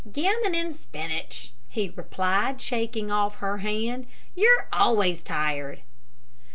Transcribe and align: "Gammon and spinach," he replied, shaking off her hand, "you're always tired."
"Gammon 0.11 0.55
and 0.55 0.75
spinach," 0.75 1.51
he 1.69 1.93
replied, 1.95 2.59
shaking 2.59 3.11
off 3.11 3.35
her 3.35 3.59
hand, 3.59 4.07
"you're 4.33 4.67
always 4.73 5.21
tired." 5.21 5.83